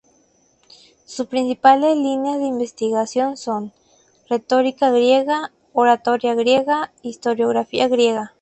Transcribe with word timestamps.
Sus 1.05 1.27
principales 1.27 1.95
líneas 1.95 2.39
de 2.39 2.47
investigación 2.47 3.37
son: 3.37 3.71
Retórica 4.31 4.89
griega, 4.89 5.51
Oratoria 5.73 6.33
griega, 6.33 6.91
Historiografía 7.03 7.87
griega. 7.87 8.33